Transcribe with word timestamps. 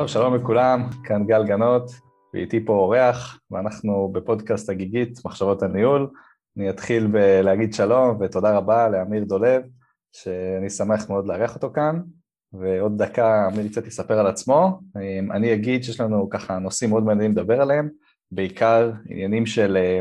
טוב, 0.00 0.08
שלום 0.08 0.34
לכולם, 0.34 0.88
כאן 1.04 1.26
גל 1.26 1.46
גנות, 1.46 1.90
ואיתי 2.34 2.64
פה 2.64 2.72
אורח, 2.72 3.40
ואנחנו 3.50 4.10
בפודקאסט 4.12 4.70
הגיגית, 4.70 5.18
מחשבות 5.24 5.62
הניהול. 5.62 6.10
אני 6.56 6.70
אתחיל 6.70 7.06
בלהגיד 7.06 7.74
שלום 7.74 8.16
ותודה 8.20 8.56
רבה 8.56 8.88
לאמיר 8.88 9.24
דולב, 9.24 9.62
שאני 10.12 10.70
שמח 10.70 11.10
מאוד 11.10 11.26
לארח 11.26 11.54
אותו 11.54 11.70
כאן, 11.74 12.00
ועוד 12.52 13.02
דקה 13.02 13.48
אמיר 13.48 13.68
קצת 13.68 13.86
יספר 13.86 14.18
על 14.18 14.26
עצמו. 14.26 14.80
אני 15.30 15.54
אגיד 15.54 15.84
שיש 15.84 16.00
לנו 16.00 16.30
ככה 16.30 16.58
נושאים 16.58 16.90
מאוד 16.90 17.04
מעניינים 17.04 17.32
לדבר 17.32 17.60
עליהם, 17.60 17.88
בעיקר 18.32 18.92
עניינים 19.08 19.46
של 19.46 19.76
אה, 19.76 20.00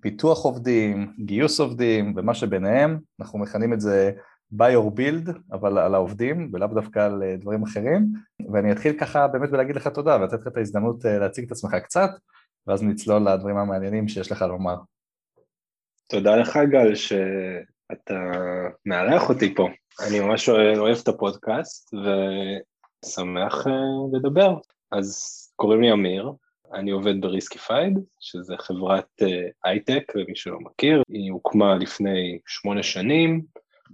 פיתוח 0.00 0.44
עובדים, 0.44 1.12
גיוס 1.24 1.60
עובדים 1.60 2.14
ומה 2.16 2.34
שביניהם, 2.34 2.98
אנחנו 3.20 3.38
מכנים 3.38 3.72
את 3.72 3.80
זה 3.80 4.12
buy 4.52 4.74
or 4.74 4.98
build, 4.98 5.30
אבל 5.52 5.78
על 5.78 5.94
העובדים 5.94 6.50
ולאו 6.52 6.68
דווקא 6.68 6.98
על 6.98 7.22
אה, 7.22 7.36
דברים 7.36 7.62
אחרים, 7.62 8.12
ואני 8.52 8.72
אתחיל 8.72 8.98
ככה 8.98 9.28
באמת 9.28 9.50
בלהגיד 9.50 9.76
לך 9.76 9.88
תודה 9.88 10.16
ולתת 10.20 10.40
לך 10.40 10.46
את 10.46 10.56
ההזדמנות 10.56 11.06
אה, 11.06 11.18
להציג 11.18 11.44
את 11.44 11.52
עצמך 11.52 11.74
קצת, 11.74 12.10
ואז 12.66 12.82
נצלול 12.82 13.28
לדברים 13.28 13.56
המעניינים 13.56 14.08
שיש 14.08 14.32
לך 14.32 14.42
לומר. 14.42 14.76
תודה 16.08 16.36
לך 16.36 16.58
גל 16.70 16.94
שאתה 16.94 18.20
מארח 18.86 19.28
אותי 19.28 19.54
פה, 19.54 19.68
אני 20.08 20.20
ממש 20.20 20.48
אוהב 20.48 20.98
את 21.02 21.08
הפודקאסט 21.08 21.94
ושמח 21.94 23.66
אה, 23.66 23.72
לדבר. 24.12 24.54
אז 24.92 25.36
קוראים 25.56 25.80
לי 25.80 25.92
אמיר, 25.92 26.32
אני 26.74 26.90
עובד 26.90 27.20
בריסקיפייד, 27.20 27.98
שזה 28.20 28.54
חברת 28.58 29.22
הייטק, 29.64 30.12
למי 30.14 30.36
שלא 30.36 30.58
מכיר, 30.60 31.02
היא 31.08 31.32
הוקמה 31.32 31.74
לפני 31.74 32.38
שמונה 32.46 32.82
שנים, 32.82 33.42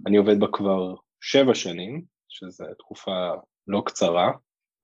אני 0.05 0.17
עובד 0.17 0.39
בה 0.39 0.47
כבר 0.53 0.95
שבע 1.21 1.55
שנים, 1.55 2.03
שזו 2.29 2.65
תקופה 2.79 3.31
לא 3.67 3.83
קצרה, 3.85 4.31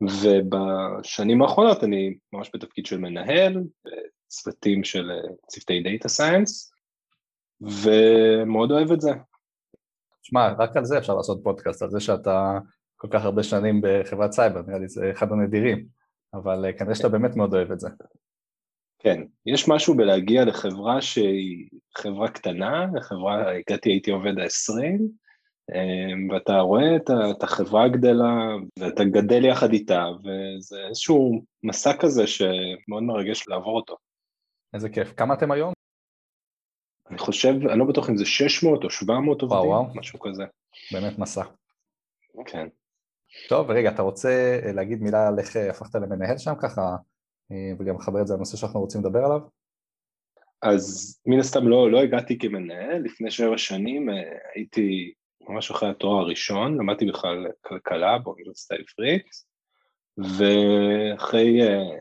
ובשנים 0.01 1.41
האחרונות 1.41 1.83
אני 1.83 2.17
ממש 2.33 2.51
בתפקיד 2.53 2.85
של 2.85 2.97
מנהל, 2.97 3.63
צוותים 4.27 4.83
של 4.83 5.11
צוותי 5.47 5.83
data 5.83 6.09
science, 6.09 6.73
ומאוד 7.61 8.71
אוהב 8.71 8.91
את 8.91 9.01
זה. 9.01 9.11
שמע, 10.21 10.53
רק 10.59 10.77
על 10.77 10.85
זה 10.85 10.97
אפשר 10.97 11.15
לעשות 11.15 11.43
פודקאסט, 11.43 11.81
על 11.81 11.89
זה 11.89 11.99
שאתה 11.99 12.59
כל 12.95 13.07
כך 13.11 13.23
הרבה 13.23 13.43
שנים 13.43 13.81
בחברת 13.83 14.31
סייבר, 14.31 14.61
נראה 14.67 14.79
לי 14.79 14.87
זה 14.87 15.11
אחד 15.11 15.31
הנדירים, 15.31 15.85
אבל 16.33 16.65
אה, 16.65 16.73
כנראה 16.73 16.95
שאתה 16.95 17.09
באמת 17.09 17.35
מאוד 17.35 17.53
אוהב 17.53 17.71
את 17.71 17.79
זה. 17.79 17.89
כן, 19.03 19.21
יש 19.45 19.67
משהו 19.67 19.95
בלהגיע 19.95 20.45
לחברה 20.45 21.01
שהיא 21.01 21.69
חברה 21.97 22.29
קטנה, 22.29 22.85
לחברה, 22.93 23.51
הגעתי 23.51 23.89
הייתי 23.89 24.11
עובד 24.11 24.39
ה-20, 24.39 25.01
אמ, 25.71 26.29
ואתה 26.29 26.59
רואה 26.59 26.95
את 27.31 27.43
החברה 27.43 27.87
גדלה, 27.87 28.47
ואתה 28.79 29.03
גדל 29.03 29.45
יחד 29.45 29.73
איתה, 29.73 30.05
וזה 30.19 30.87
איזשהו 30.87 31.43
מסע 31.63 31.97
כזה 31.99 32.27
שמאוד 32.27 33.03
מרגש 33.03 33.47
לעבור 33.47 33.75
אותו. 33.75 33.95
איזה 34.73 34.89
כיף. 34.89 35.13
כמה 35.17 35.33
אתם 35.33 35.51
היום? 35.51 35.73
אני 37.09 37.17
חושב, 37.17 37.53
אני 37.69 37.79
לא 37.79 37.85
בטוח 37.85 38.09
אם 38.09 38.17
זה 38.17 38.25
600 38.25 38.83
או 38.83 38.89
700 38.89 39.41
עובדים, 39.41 39.59
וואו, 39.59 39.69
וואו. 39.69 39.95
משהו 39.95 40.19
כזה. 40.19 40.43
באמת 40.91 41.19
מסע. 41.19 41.43
כן. 42.45 42.67
טוב, 43.49 43.71
רגע, 43.71 43.89
אתה 43.89 44.01
רוצה 44.01 44.59
להגיד 44.73 45.01
מילה 45.01 45.27
על 45.27 45.39
איך 45.39 45.55
הפכת 45.55 45.95
למנהל 45.95 46.37
שם 46.37 46.53
ככה? 46.61 46.95
אה, 47.51 47.71
וגם 47.79 47.95
לחבר 47.95 48.21
את 48.21 48.27
זה 48.27 48.33
לנושא 48.33 48.57
שאנחנו 48.57 48.79
רוצים 48.79 49.01
לדבר 49.01 49.25
עליו? 49.25 49.39
אז 50.61 51.17
מן 51.25 51.39
הסתם 51.39 51.67
לא, 51.67 51.91
לא 51.91 52.01
הגעתי 52.01 52.37
כמנהל, 52.37 53.01
לפני 53.03 53.31
שבע 53.31 53.57
שנים 53.57 54.09
אה, 54.09 54.15
הייתי 54.55 55.13
ממש 55.49 55.71
אחרי 55.71 55.89
התואר 55.89 56.19
הראשון, 56.19 56.77
למדתי 56.77 57.05
בכלל 57.05 57.47
כלכלה 57.61 58.17
באוניברסיטה 58.17 58.75
העברית, 58.75 59.27
ואחרי 60.17 61.61
uh, 61.61 61.99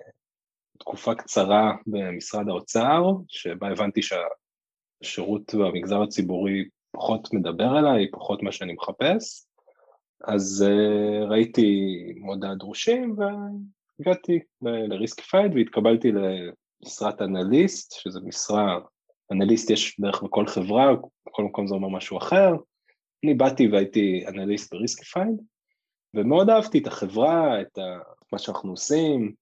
תקופה 0.79 1.15
קצרה 1.15 1.73
במשרד 1.87 2.49
האוצר, 2.49 3.03
שבה 3.29 3.69
הבנתי 3.69 4.01
שהשירות 4.03 5.55
במגזר 5.55 6.03
הציבורי 6.03 6.69
פחות 6.93 7.35
מדבר 7.35 7.79
אליי, 7.79 8.11
פחות 8.11 8.43
מה 8.43 8.53
שאני 8.53 8.73
מחפש, 8.73 9.47
אז 10.25 10.65
אה, 10.69 11.25
ראיתי 11.25 11.87
מודעת 12.17 12.55
דרושים 12.55 13.17
הגעתי 14.03 14.39
ל 14.63 14.72
Riskified 14.72 15.55
והתקבלתי 15.55 16.13
למשרת 16.13 17.23
אנליסט, 17.23 17.93
שזה 17.93 18.21
משרה, 18.21 18.79
אנליסט 19.33 19.71
יש 19.71 20.01
בערך 20.01 20.23
בכל 20.23 20.47
חברה, 20.47 20.93
בכל 21.29 21.45
מקום 21.45 21.67
זה 21.67 21.75
אומר 21.75 21.89
משהו 21.89 22.19
אחר. 22.19 22.53
אני 23.25 23.35
באתי 23.35 23.69
והייתי 23.69 24.25
אנליסט 24.29 24.75
ב 24.75 24.81
Riskified, 24.81 25.43
ומאוד 26.15 26.51
אהבתי 26.51 26.79
את 26.79 26.87
החברה, 26.87 27.61
את 27.61 27.79
מה 28.33 28.39
שאנחנו 28.39 28.71
עושים, 28.71 29.33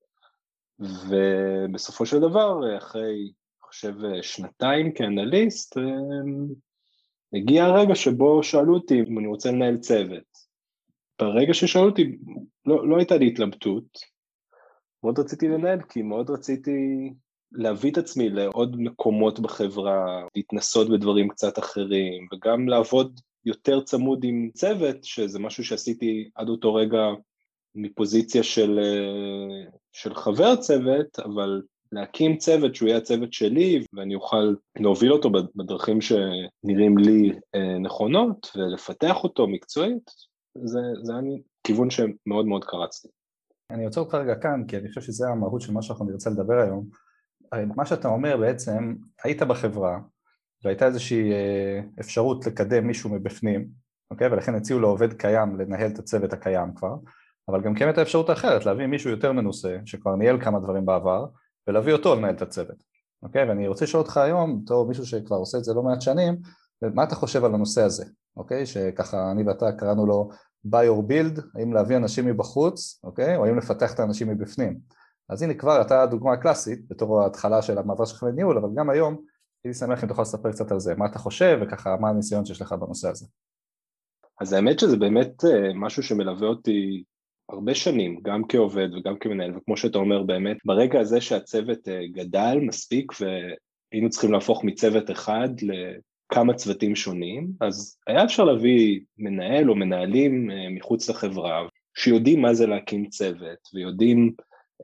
ובסופו 0.79 2.07
של 2.07 2.21
דבר, 2.21 2.79
אחרי, 2.79 3.03
אני 3.03 3.31
חושב, 3.63 3.95
שנתיים 4.23 4.93
כאנליסט, 4.93 5.77
הגיע 7.35 7.65
הרגע 7.65 7.95
שבו 7.95 8.43
שאלו 8.43 8.75
אותי 8.75 9.01
אם 9.09 9.19
אני 9.19 9.27
רוצה 9.27 9.51
לנהל 9.51 9.77
צוות. 9.77 10.51
ברגע 11.21 11.55
ששאלו 11.55 11.87
אותי, 11.87 12.19
לא, 12.67 12.89
לא 12.89 12.97
הייתה 12.97 13.17
לי 13.17 13.27
התלבטות, 13.27 14.20
מאוד 15.05 15.19
רציתי 15.19 15.49
לנהל, 15.49 15.83
כי 15.83 16.03
מאוד 16.03 16.31
רציתי 16.31 17.11
להביא 17.53 17.91
את 17.91 17.99
עצמי 17.99 18.29
לעוד 18.31 18.77
מקומות 18.81 19.41
בחברה, 19.41 20.23
להתנסות 20.37 20.91
בדברים 20.91 21.29
קצת 21.29 21.59
אחרים, 21.59 22.27
וגם 22.33 22.69
לעבוד 22.69 23.21
יותר 23.45 23.81
צמוד 23.81 24.25
עם 24.25 24.51
צוות, 24.55 25.05
שזה 25.05 25.39
משהו 25.39 25.65
שעשיתי 25.65 26.31
עד 26.35 26.49
אותו 26.49 26.75
רגע 26.75 27.01
מפוזיציה 27.75 28.43
של, 28.43 28.81
של 29.93 30.15
חבר 30.15 30.57
צוות, 30.57 31.19
אבל 31.19 31.63
להקים 31.93 32.37
צוות 32.37 32.75
שהוא 32.75 32.89
יהיה 32.89 32.99
הצוות 32.99 33.33
שלי 33.33 33.85
ואני 33.93 34.15
אוכל 34.15 34.55
להוביל 34.81 35.13
אותו 35.13 35.31
בדרכים 35.57 36.01
שנראים 36.01 36.99
לי 36.99 37.33
אה, 37.55 37.79
נכונות 37.79 38.51
ולפתח 38.57 39.25
אותו 39.25 39.47
מקצועית, 39.47 40.11
זה, 40.65 40.81
זה 41.03 41.13
היה 41.13 41.23
כיוון 41.65 41.91
שמאוד 41.91 42.47
מאוד 42.47 42.65
קרצתי. 42.65 43.09
אני 43.71 43.85
עוצר 43.85 44.01
אותך 44.01 44.15
רגע 44.15 44.35
כאן, 44.35 44.65
כי 44.69 44.77
אני 44.77 44.89
חושב 44.89 45.01
שזה 45.01 45.29
המהות 45.29 45.61
של 45.61 45.73
מה 45.73 45.83
שאנחנו 45.83 46.05
נרצה 46.05 46.31
לדבר 46.31 46.59
היום. 46.59 46.87
מה 47.77 47.87
שאתה 47.87 48.09
אומר 48.09 48.37
בעצם, 48.37 48.95
היית 49.25 49.43
בחברה, 49.43 49.99
והייתה 50.65 50.87
איזושהי 50.87 51.33
אה, 51.33 51.81
אפשרות 52.01 52.47
לקדם 52.47 52.87
מישהו 52.87 53.11
מבפנים, 53.11 53.69
אוקיי? 54.11 54.29
ולכן 54.29 54.55
הציעו 54.55 54.81
לעובד 54.81 55.13
קיים 55.13 55.57
לנהל 55.61 55.91
את 55.91 55.99
הצוות 55.99 56.33
הקיים 56.33 56.75
כבר, 56.75 56.97
אבל 57.49 57.63
גם 57.63 57.75
קיימת 57.75 57.99
האפשרות 57.99 58.29
האחרת, 58.29 58.67
להביא 58.67 58.87
מישהו 58.87 59.11
יותר 59.11 59.33
מנוסה, 59.33 59.77
שכבר 59.85 60.17
ניהל 60.17 60.41
כמה 60.41 60.61
דברים 60.61 60.87
בעבר, 60.87 61.27
ולהביא 61.69 61.93
אותו 61.93 62.15
לנהל 62.15 62.35
את 62.35 62.43
הצוות, 62.43 62.83
אוקיי? 63.23 63.49
ואני 63.49 63.69
רוצה 63.69 63.85
לשאול 63.85 64.03
אותך 64.03 64.17
היום, 64.17 64.63
בתור 64.63 64.89
מישהו 64.89 65.07
שכבר 65.07 65.37
עושה 65.37 65.59
את 65.59 65.65
זה 65.65 65.75
לא 65.75 65.83
מעט 65.83 66.01
שנים, 66.01 66.37
מה 66.95 67.05
אתה 67.05 67.15
חושב 67.15 67.45
על 67.45 67.55
הנושא 67.55 67.83
הזה, 67.83 68.05
אוקיי? 68.37 68.67
שככה 68.67 69.31
אני 69.31 69.43
ואתה 69.43 69.73
קראנו 69.73 70.07
לו 70.07 70.31
buy 70.67 70.87
or 70.89 71.11
build, 71.11 71.41
האם 71.55 71.73
להביא 71.73 71.97
אנשים 71.97 72.27
מבחוץ, 72.27 73.01
אוקיי? 73.05 73.37
או 73.37 73.47
האם 73.47 73.59
לפתח 73.59 73.95
את 73.95 74.01
האנשים 74.01 74.29
מבפנים. 74.29 74.79
אז 75.29 75.43
הנה 75.43 75.55
כבר 75.55 75.81
אתה 75.81 76.03
הדוגמה 76.03 76.33
הקלאסית 76.33 76.89
בתור 76.89 77.23
ההתחלה 77.23 77.63
של 77.63 77.79
המעבר 77.79 78.05
שלך 78.05 78.23
לניהול, 78.23 78.59
אבל 78.59 78.69
גם 78.77 78.91
היום 78.91 79.17
הייתי 79.65 79.79
שמח 79.79 80.05
אם 80.05 80.09
תוכל 80.09 80.23
לספר 80.23 80.53
קצת 80.53 80.73
על 80.73 80.81
זה, 80.81 80.95
מה 80.95 81.07
אתה 81.07 81.19
חושב 81.19 81.59
וככה 81.63 81.97
מה 82.01 82.09
הניסיון 82.09 82.45
שיש 82.45 82.61
לך 82.63 82.73
בנושא 82.73 83.09
הזה. 83.09 83.27
אז 84.41 84.53
האמת 84.53 84.79
שזה 84.79 84.97
באמת 84.97 85.45
אה, 85.45 85.75
משהו 85.75 86.03
שמלווה 86.03 86.49
אותי 86.49 87.05
הרבה 87.49 87.75
שנים, 87.75 88.21
גם 88.23 88.43
כעובד 88.49 88.89
וגם 88.95 89.19
כמנהל, 89.19 89.57
וכמו 89.57 89.77
שאתה 89.77 89.99
אומר 89.99 90.23
באמת, 90.23 90.57
ברגע 90.65 91.01
הזה 91.01 91.21
שהצוות 91.21 91.89
אה, 91.89 92.01
גדל 92.13 92.59
מספיק 92.63 93.13
והיינו 93.21 94.11
צריכים 94.11 94.33
להפוך 94.33 94.65
מצוות 94.65 95.11
אחד 95.11 95.49
כמה 96.31 96.55
צוותים 96.55 96.97
שונים, 96.97 97.53
אז 97.61 97.99
היה 98.07 98.25
אפשר 98.25 98.45
להביא 98.45 99.01
מנהל 99.19 99.71
או 99.71 99.75
מנהלים 99.75 100.51
אה, 100.51 100.69
מחוץ 100.71 101.11
לחברה 101.11 101.67
שיודעים 101.95 102.43
מה 102.43 102.55
זה 102.55 102.67
להקים 102.67 103.09
צוות 103.09 103.69
ויודעים 103.75 104.33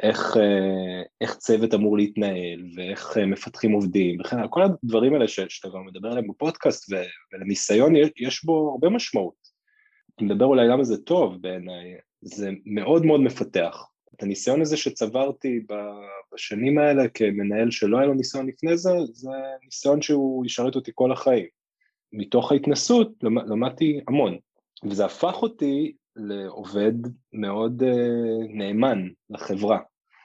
איך, 0.02 0.36
אה, 0.36 1.02
איך 1.20 1.36
צוות 1.36 1.74
אמור 1.74 1.96
להתנהל 1.96 2.60
ואיך 2.76 3.16
אה, 3.16 3.26
מפתחים 3.26 3.72
עובדים 3.72 4.20
וכן 4.20 4.36
כל 4.50 4.62
הדברים 4.62 5.14
האלה 5.14 5.28
שאתה 5.28 5.68
גם 5.68 5.86
מדבר 5.86 6.08
עליהם 6.08 6.28
בפודקאסט 6.28 6.92
ולניסיון 7.32 7.92
יש 8.16 8.44
בו 8.44 8.70
הרבה 8.70 8.88
משמעות. 8.88 9.56
אני 10.18 10.26
מדבר 10.26 10.44
אולי 10.44 10.68
למה 10.68 10.84
זה 10.84 10.96
טוב 10.96 11.42
בעיניי, 11.42 11.94
זה 12.22 12.50
מאוד 12.64 13.06
מאוד 13.06 13.20
מפתח. 13.20 13.86
את 14.16 14.22
הניסיון 14.22 14.62
הזה 14.62 14.76
שצברתי 14.76 15.60
בשנים 16.34 16.78
האלה 16.78 17.08
כמנהל 17.08 17.70
שלא 17.70 17.98
היה 17.98 18.06
לו 18.06 18.14
ניסיון 18.14 18.46
לפני 18.46 18.76
זה, 18.76 18.90
זה 19.12 19.30
ניסיון 19.64 20.02
שהוא 20.02 20.46
ישרת 20.46 20.74
אותי 20.74 20.90
כל 20.94 21.12
החיים. 21.12 21.46
מתוך 22.12 22.52
ההתנסות 22.52 23.12
למדתי 23.22 24.00
המון, 24.08 24.38
וזה 24.84 25.04
הפך 25.04 25.42
אותי 25.42 25.92
לעובד 26.16 26.92
מאוד 27.32 27.82
uh, 27.82 27.86
נאמן 28.48 29.08
לחברה. 29.30 29.78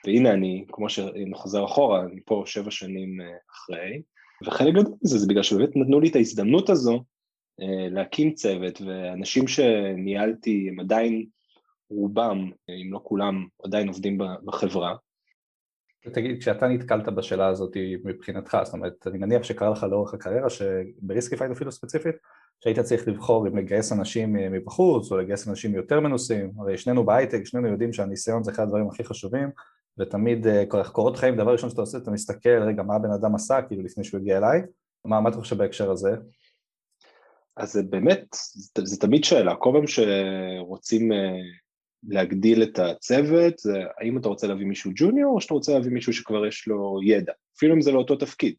והנה 0.05 0.33
אני, 0.33 0.65
כמו 0.71 0.89
שאני 0.89 1.33
חוזר 1.33 1.65
אחורה, 1.65 2.05
אני 2.05 2.19
פה 2.25 2.43
שבע 2.45 2.71
שנים 2.71 3.21
uh, 3.21 3.23
אחרי, 3.51 4.01
וחלק 4.45 4.73
גדול 4.73 4.93
מזה 5.03 5.17
זה 5.17 5.27
בגלל 5.27 5.43
שבאמת 5.43 5.75
נתנו 5.75 5.99
לי 5.99 6.09
את 6.09 6.15
ההזדמנות 6.15 6.69
הזו 6.69 7.03
אה, 7.61 7.65
להקים 7.91 8.33
צוות, 8.33 8.81
ואנשים 8.81 9.47
שניהלתי 9.47 10.67
הם 10.69 10.79
עדיין 10.79 11.25
רובם, 11.91 12.51
אם 12.69 12.93
לא 12.93 13.01
כולם, 13.03 13.47
עדיין 13.63 13.87
עובדים 13.87 14.17
בחברה. 14.45 14.95
תגיד, 16.13 16.39
כשאתה 16.39 16.67
נתקלת 16.67 17.09
בשאלה 17.09 17.47
הזאת 17.47 17.77
מבחינתך, 18.03 18.57
זאת 18.63 18.73
אומרת, 18.73 19.07
אני 19.07 19.17
מניח 19.17 19.43
שקרה 19.43 19.69
לך 19.69 19.83
לאורך 19.83 20.13
הקריירה, 20.13 20.49
שב 20.49 20.75
Riskified 20.75 21.51
אפילו 21.51 21.71
ספציפית, 21.71 22.15
שהיית 22.63 22.79
צריך 22.79 23.07
לבחור 23.07 23.47
אם 23.47 23.57
לגייס 23.57 23.91
אנשים 23.91 24.33
מבחוץ 24.33 25.11
או 25.11 25.17
לגייס 25.17 25.47
אנשים 25.47 25.75
יותר 25.75 25.99
מנוסים, 25.99 26.51
הרי 26.59 26.77
שנינו 26.77 27.05
בהייטק, 27.05 27.43
שנינו 27.45 27.67
יודעים 27.67 27.93
שהניסיון 27.93 28.43
זה 28.43 28.51
אחד 28.51 28.63
הדברים 28.63 28.87
הכי 28.87 29.03
חשובים, 29.03 29.49
ותמיד 29.97 30.47
אה, 30.47 30.63
קורות 30.91 31.17
חיים, 31.17 31.35
דבר 31.35 31.51
ראשון 31.51 31.69
שאתה 31.69 31.81
עושה, 31.81 31.97
אתה 31.97 32.11
מסתכל, 32.11 32.63
רגע, 32.67 32.83
מה 32.83 32.95
הבן 32.95 33.11
אדם 33.11 33.35
עשה, 33.35 33.61
כאילו 33.61 33.83
לפני 33.83 34.03
שהוא 34.03 34.19
הגיע 34.19 34.37
אליי, 34.37 34.61
מה, 35.05 35.21
מה 35.21 35.29
אתה 35.29 35.37
חושב 35.37 35.57
בהקשר 35.57 35.91
הזה? 35.91 36.15
אז 37.57 37.73
זה 37.73 37.83
באמת, 37.83 38.25
זה, 38.55 38.85
זה 38.85 38.99
תמיד 38.99 39.23
שאלה, 39.23 39.55
כל 39.55 39.71
פעם 39.73 39.87
שרוצים 39.87 41.11
אה, 41.11 41.33
להגדיל 42.03 42.63
את 42.63 42.79
הצוות, 42.79 43.57
זה 43.57 43.73
האם 43.99 44.17
אתה 44.17 44.27
רוצה 44.27 44.47
להביא 44.47 44.65
מישהו 44.65 44.91
ג'וניור 44.95 45.35
או 45.35 45.41
שאתה 45.41 45.53
רוצה 45.53 45.73
להביא 45.73 45.91
מישהו 45.91 46.13
שכבר 46.13 46.45
יש 46.45 46.67
לו 46.67 46.99
ידע, 47.03 47.33
אפילו 47.57 47.75
אם 47.75 47.81
זה 47.81 47.91
לא 47.91 47.97
אותו 47.97 48.15
תפקיד. 48.15 48.55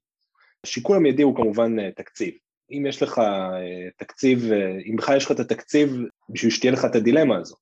השיקול 0.65 0.97
המיידי 0.97 1.23
הוא 1.23 1.37
כמובן 1.37 1.79
אה, 1.79 1.91
תקציב. 1.97 2.35
אם 2.71 2.87
יש 2.89 3.03
לך 3.03 3.19
אה, 3.19 3.89
תקציב, 3.99 4.53
אם 4.91 4.97
בכלל 4.97 5.17
יש 5.17 5.25
לך 5.25 5.31
את 5.31 5.41
התקציב 5.41 5.91
בשביל 6.29 6.51
שתהיה 6.51 6.73
לך 6.73 6.85
את 6.85 6.95
הדילמה 6.95 7.37
הזו, 7.37 7.57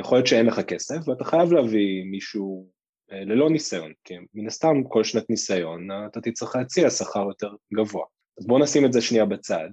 יכול 0.00 0.18
להיות 0.18 0.26
שאין 0.26 0.46
לך 0.46 0.60
כסף 0.60 1.08
ואתה 1.08 1.24
חייב 1.24 1.52
להביא 1.52 2.04
מישהו 2.04 2.68
ללא 3.10 3.50
ניסיון, 3.50 3.92
כי 4.04 4.14
מן 4.34 4.46
הסתם 4.46 4.82
כל 4.88 5.04
שנת 5.04 5.30
ניסיון 5.30 5.88
אתה 6.06 6.20
תצטרך 6.20 6.56
להציע 6.56 6.90
שכר 6.90 7.26
יותר 7.28 7.48
גבוה. 7.74 8.04
אז 8.38 8.46
בואו 8.46 8.58
נשים 8.58 8.84
את 8.84 8.92
זה 8.92 9.00
שנייה 9.00 9.24
בצד. 9.24 9.68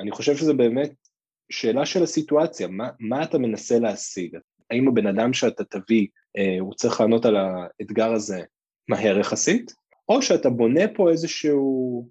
אני 0.00 0.10
חושב 0.10 0.36
שזה 0.36 0.52
באמת 0.52 0.92
שאלה 1.50 1.86
של 1.86 2.02
הסיטואציה, 2.02 2.68
מה, 2.68 2.88
מה 3.00 3.22
אתה 3.22 3.38
מנסה 3.38 3.78
להשיג? 3.78 4.36
האם 4.70 4.88
הבן 4.88 5.06
אדם 5.06 5.32
שאתה 5.32 5.64
תביא, 5.64 6.06
אה, 6.38 6.56
הוא 6.60 6.74
צריך 6.74 7.00
לענות 7.00 7.24
על 7.24 7.36
האתגר 7.36 8.12
הזה 8.12 8.42
מהר 8.88 9.18
יחסית, 9.18 9.74
או 10.08 10.22
שאתה 10.22 10.50
בונה 10.50 10.80
פה 10.94 11.10
איזשהו 11.10 12.08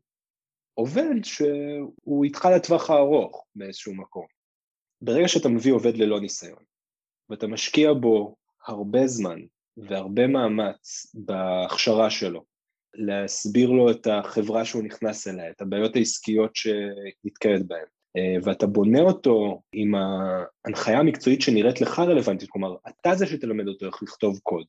עובד 0.74 1.24
שהוא 1.24 2.24
איתך 2.24 2.48
לטווח 2.56 2.90
הארוך 2.90 3.46
באיזשהו 3.56 3.96
מקום. 3.96 4.26
ברגע 5.02 5.28
שאתה 5.28 5.50
מביא 5.50 5.74
עובד 5.74 5.98
ללא 5.98 6.20
ניסיון, 6.20 6.64
ואתה 7.30 7.48
משקיע 7.48 7.94
בו 7.94 8.36
הרבה 8.68 9.08
זמן 9.08 9.40
והרבה 9.78 10.28
מאמץ 10.28 11.12
בהכשרה 11.14 12.10
שלו, 12.10 12.44
להסביר 12.94 13.70
לו 13.70 13.92
את 13.92 14.08
החברה 14.08 14.66
שהוא 14.66 14.84
נכנס 14.84 15.28
אליה, 15.28 15.50
את 15.50 15.62
הבעיות 15.62 15.96
העסקיות 15.96 16.56
שנתקלת 16.56 17.68
בהן. 17.68 17.86
אה, 18.18 18.36
ואתה 18.44 18.68
בונה 18.68 19.00
אותו 19.00 19.62
עם 19.74 19.94
ההנחיה 19.96 21.00
המקצועית 21.00 21.42
שנראית 21.42 21.82
לך 21.82 22.00
רלוונטית, 22.00 22.50
כלומר, 22.50 22.76
אתה 22.88 23.16
זה 23.16 23.26
שתלמד 23.26 23.68
אותו 23.68 23.86
איך 23.86 24.04
לכתוב 24.04 24.40
קוד, 24.44 24.66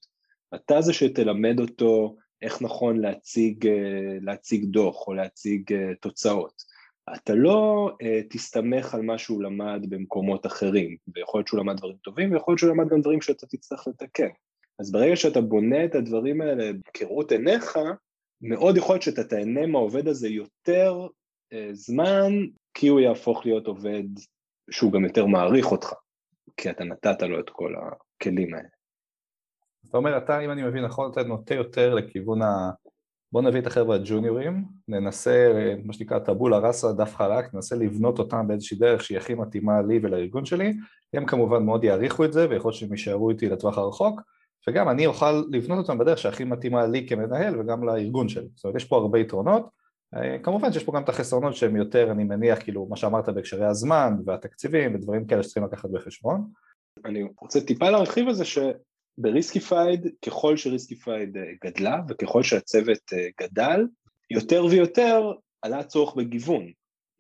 אתה 0.55 0.81
זה 0.81 0.93
שתלמד 0.93 1.61
אותו 1.61 2.17
איך 2.43 2.63
נכון 2.63 3.01
להציג, 3.01 3.67
אה, 3.67 4.19
להציג 4.21 4.65
דוח 4.65 5.07
או 5.07 5.15
להציג 5.15 5.73
אה, 5.73 5.95
תוצאות. 6.01 6.71
אתה 7.15 7.35
לא 7.35 7.91
uh, 8.03 8.27
תסתמך 8.31 8.95
על 8.95 9.03
מה 9.03 9.19
שהוא 9.19 9.43
למד 9.43 9.87
במקומות 9.89 10.47
אחרים, 10.47 10.97
ויכול 11.15 11.39
להיות 11.39 11.49
שהוא 11.49 11.61
למד 11.61 11.77
דברים 11.77 11.97
טובים, 11.97 12.33
ויכול 12.33 12.53
להיות 12.53 12.59
שהוא 12.59 12.71
למד 12.71 12.89
גם 12.89 13.01
דברים 13.01 13.21
שאתה 13.21 13.47
תצטרך 13.47 13.89
לתקן. 13.89 14.29
אז 14.79 14.93
ברגע 14.93 15.17
שאתה 15.17 15.41
בונה 15.41 15.85
את 15.85 15.95
הדברים 15.95 16.41
האלה 16.41 16.71
כראות 16.95 17.33
עיניך, 17.33 17.79
מאוד 18.43 18.77
יכול 18.77 18.95
להיות 18.95 19.03
שאתה 19.03 19.25
תהנה 19.25 19.67
מהעובד 19.67 20.09
הזה 20.09 20.29
יותר 20.29 21.07
אה, 21.53 21.69
זמן, 21.73 22.33
כי 22.75 22.89
הוא 22.89 23.01
יהפוך 23.01 23.47
להיות 23.47 23.67
עובד 23.67 24.05
שהוא 24.71 24.93
גם 24.93 25.05
יותר 25.05 25.27
מעריך 25.27 25.73
אותך, 25.73 25.93
כי 26.57 26.71
אתה 26.71 26.85
נתת 26.85 27.23
לו 27.23 27.41
את 27.41 27.51
כל 27.51 27.75
הכלים 27.75 28.55
האלה. 28.55 28.69
זאת 29.83 29.95
אומרת, 29.95 30.23
אתה, 30.23 30.41
אם 30.41 30.51
אני 30.51 30.63
מבין 30.63 30.85
נכון, 30.85 31.11
אתה 31.11 31.23
נוטה 31.23 31.55
יותר 31.55 31.95
לכיוון 31.95 32.43
ה... 32.43 32.71
בוא 33.33 33.43
נביא 33.43 33.61
את 33.61 33.67
החבר'ה 33.67 33.97
הג'וניורים, 33.97 34.65
ננסה, 34.89 35.53
מה 35.85 35.93
שנקרא 35.93 36.19
טבולה 36.19 36.59
ראסה, 36.59 36.93
דף 36.93 37.15
חלק, 37.17 37.55
ננסה 37.55 37.77
לבנות 37.77 38.19
אותם 38.19 38.49
באיזושהי 38.49 38.77
דרך 38.77 39.05
שהיא 39.05 39.19
הכי 39.19 39.35
מתאימה 39.35 39.83
לי 39.83 40.01
ולארגון 40.03 40.45
שלי, 40.45 40.73
הם 41.15 41.27
כמובן 41.27 41.65
מאוד 41.65 41.85
יעריכו 41.85 42.25
את 42.25 42.33
זה 42.33 42.49
ויכול 42.51 42.69
להיות 42.69 42.81
שהם 42.81 42.93
יישארו 42.93 43.31
איתי 43.31 43.49
לטווח 43.49 43.79
הרחוק, 43.79 44.21
וגם 44.69 44.89
אני 44.89 45.07
אוכל 45.07 45.43
לבנות 45.51 45.79
אותם 45.79 45.99
בדרך 45.99 46.19
שהכי 46.19 46.45
מתאימה 46.45 46.87
לי 46.87 47.09
כמנהל 47.09 47.61
וגם 47.61 47.85
לארגון 47.85 48.29
שלי. 48.29 48.49
זאת 48.55 48.65
אומרת, 48.65 48.77
יש 48.77 48.85
פה 48.85 48.97
הרבה 48.97 49.19
יתרונות. 49.19 49.80
אה, 50.17 50.39
כמובן 50.43 50.73
שיש 50.73 50.85
פה 50.85 50.93
גם 50.93 51.03
את 51.03 51.09
החסרונות 51.09 51.57
שהם 51.57 51.77
יותר, 51.77 52.11
אני 52.11 52.25
מניח, 52.25 52.62
כאילו, 52.62 52.87
מה 52.87 52.97
שאמרת 52.97 53.29
בהקשרי 53.29 53.67
הזמן 53.67 54.15
והתקציבים 54.25 54.95
ודברים 54.95 55.27
כאלה 55.27 55.43
שצריכים 55.43 55.65
לקחת 55.65 55.91
בחשבון. 55.91 56.51
אני 57.05 57.23
רוצה 57.41 57.61
טיפה 57.61 57.91
להרחיב 57.91 58.29
על 58.29 58.35
זה 58.35 58.45
שב 58.45 58.82
Riskified, 58.82 60.07
ככל 60.27 60.57
ש 60.57 60.71
Riskified 60.71 61.37
אה, 61.37 61.43
גדלה 61.65 62.01
וככל 62.09 62.43
שהצוות 62.43 63.12
אה, 63.12 63.29
גדל, 63.41 63.87
יותר 64.31 64.65
ויותר 64.65 65.33
עלה 65.62 65.79
הצורך 65.79 66.15
בגיוון. 66.15 66.73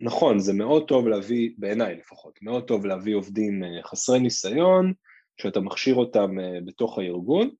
נכון, 0.02 0.38
זה 0.38 0.52
מאוד 0.52 0.88
טוב 0.88 1.08
להביא, 1.08 1.50
בעיניי 1.58 1.96
לפחות, 1.96 2.38
מאוד 2.42 2.64
טוב 2.64 2.86
להביא 2.86 3.16
עובדים 3.16 3.62
חסרי 3.84 4.20
ניסיון, 4.20 4.92
שאתה 5.40 5.60
מכשיר 5.60 5.94
אותם 5.94 6.30
בתוך 6.64 6.98
הארגון, 6.98 7.50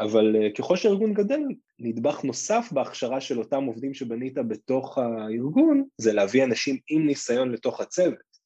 אבל 0.00 0.36
אה, 0.36 0.48
ככל 0.58 0.76
שהארגון 0.76 1.14
גדל, 1.14 1.40
נדבך 1.78 2.24
נוסף 2.24 2.68
בהכשרה 2.72 3.20
של 3.20 3.38
אותם 3.38 3.64
עובדים 3.64 3.94
שבנית 3.94 4.34
בתוך 4.34 4.98
הארגון, 4.98 5.84
זה 5.98 6.12
להביא 6.12 6.44
אנשים 6.44 6.78
עם 6.88 7.06
ניסיון 7.06 7.52
לתוך 7.52 7.80
הצוות. 7.80 8.36